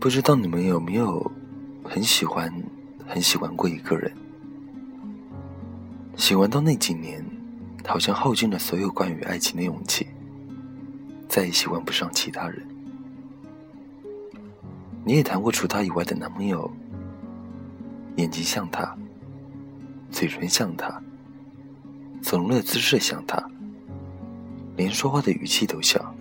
[0.00, 1.28] 不知道你们有没有
[1.82, 2.52] 很喜欢、
[3.04, 4.12] 很喜欢过一个人？
[6.16, 7.24] 喜欢到那几年，
[7.84, 10.06] 好像耗尽了所有关于爱情的勇气，
[11.28, 12.64] 再也喜欢不上其他人。
[15.04, 16.70] 你也谈过除他以外的男朋友，
[18.16, 18.96] 眼睛像他，
[20.12, 21.02] 嘴唇像他，
[22.22, 23.50] 走路的姿势像他，
[24.76, 26.14] 连说话的语气都像。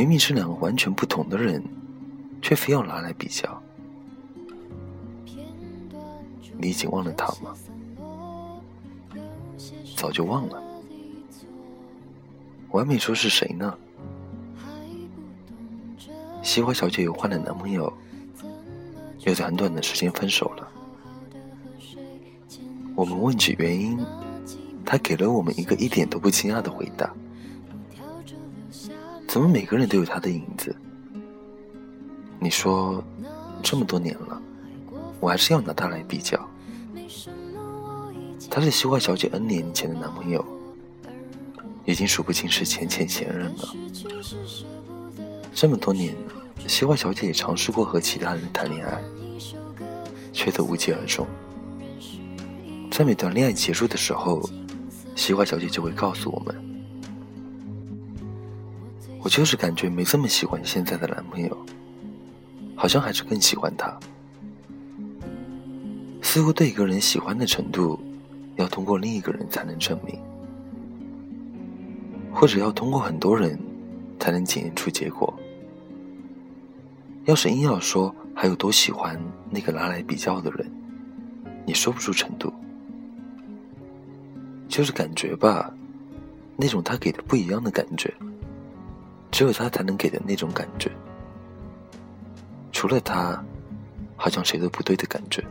[0.00, 1.62] 明明是两个完全不同的人，
[2.40, 3.62] 却非要拿来比较。
[6.56, 7.54] 你已经忘了他吗？
[9.94, 10.62] 早就忘了。
[12.70, 13.76] 我还没说是谁呢。
[16.42, 17.92] 西花小姐又换了男朋友，
[19.26, 20.66] 又在很短的时间分手了。
[22.94, 23.98] 我们问起原因，
[24.82, 27.14] 她给了我们一个一点都不惊讶的回答。
[29.30, 30.74] 怎么每个人都有他的影子？
[32.40, 33.00] 你说，
[33.62, 34.42] 这么多年了，
[35.20, 36.36] 我还是要拿他来比较。
[38.50, 40.44] 他是西花小姐 N 年前的男朋友，
[41.84, 43.72] 已经数不清是前前前任了。
[45.54, 46.12] 这么多年，
[46.66, 49.00] 西花小姐也尝试过和其他人谈恋爱，
[50.32, 51.24] 却都无疾而终。
[52.90, 54.42] 在每段恋爱结束的时候，
[55.14, 56.69] 西花小姐就会告诉我们。
[59.22, 61.66] 我就是感觉没这么喜欢现在的男朋友，
[62.74, 63.98] 好像还是更喜欢他。
[66.22, 68.00] 似乎对一个人喜欢的程度，
[68.56, 70.18] 要通过另一个人才能证明，
[72.32, 73.58] 或者要通过很多人
[74.18, 75.32] 才能检验出结果。
[77.26, 80.70] 要是硬要说还有多喜欢那个拿来比较的人，
[81.66, 82.52] 你说不出程度，
[84.66, 85.72] 就是感觉吧，
[86.56, 88.12] 那种他给的不一样的感觉。
[89.30, 90.90] 只有他才能给的那种感觉，
[92.72, 93.42] 除了他，
[94.16, 95.44] 好像谁都不对的感觉。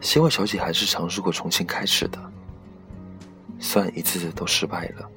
[0.00, 2.18] 希望小姐还是尝试过重新开始的，
[3.58, 5.10] 虽然一次次都失败了。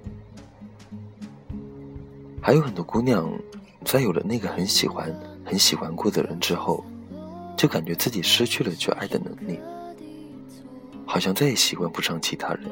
[2.41, 3.29] 还有很多姑娘，
[3.83, 5.13] 在有了那个很喜欢、
[5.43, 6.85] 很喜欢过的人之后，
[7.57, 9.59] 就感觉自己失去了去爱的能力，
[11.05, 12.63] 好像再也喜欢不上其他人。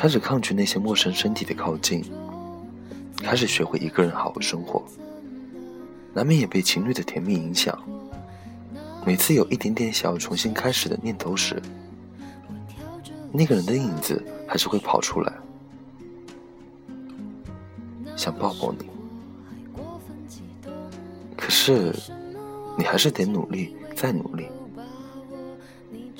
[0.00, 2.02] 开始抗拒那些陌生身体的靠近，
[3.18, 4.82] 开始学会一个人好好生活，
[6.14, 7.78] 难免也被情侣的甜蜜影响。
[9.04, 11.60] 每次有一点点想要重新开始的念头时，
[13.30, 15.30] 那个人的影子还是会跑出来，
[18.16, 18.88] 想抱抱你。
[21.36, 21.94] 可是，
[22.74, 24.46] 你还是得努力，再努力。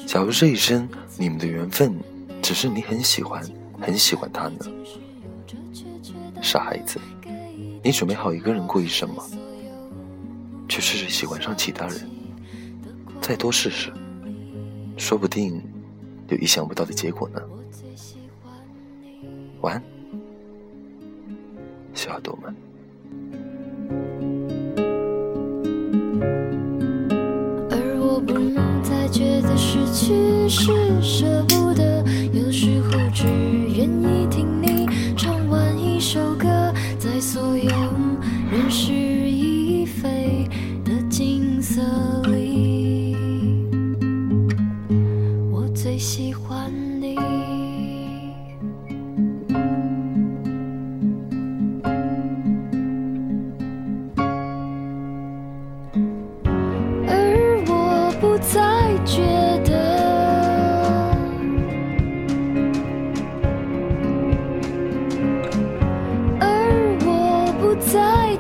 [0.07, 0.87] 假如这一生
[1.17, 1.99] 你们的缘分
[2.43, 3.43] 只是你很喜欢。
[3.81, 4.59] 很喜欢他呢，
[6.43, 7.01] 傻孩子，
[7.83, 9.25] 你准备好一个人过一生吗？
[10.69, 12.09] 去试试喜欢上其他人，
[13.21, 13.93] 再多试试，
[14.97, 15.61] 说不定
[16.29, 17.43] 有意想不到的结果呢。
[19.63, 19.83] 晚安，
[21.93, 22.55] 小耳朵们。
[27.71, 31.27] 而我不能再觉得失去是舍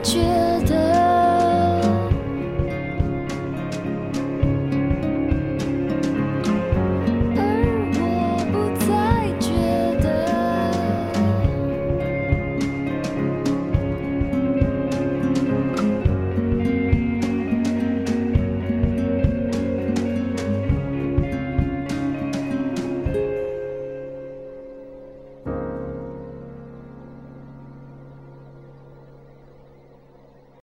[0.03, 0.50] 绝。